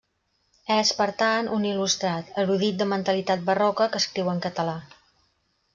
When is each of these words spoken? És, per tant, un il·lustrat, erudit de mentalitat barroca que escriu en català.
És, 0.75 0.93
per 1.01 1.05
tant, 1.19 1.51
un 1.57 1.67
il·lustrat, 1.73 2.33
erudit 2.45 2.81
de 2.81 2.89
mentalitat 2.95 3.45
barroca 3.53 3.89
que 3.93 4.05
escriu 4.05 4.35
en 4.35 4.43
català. 4.49 4.79